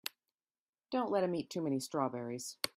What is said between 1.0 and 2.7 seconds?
let him eat too many strawberries.